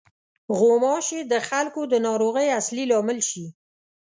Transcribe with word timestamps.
غوماشې 0.57 1.19
د 1.31 1.33
خلکو 1.49 1.81
د 1.91 1.93
ناروغۍ 2.07 2.47
اصلي 2.59 2.83
لامل 2.91 3.19
شي. 3.29 3.45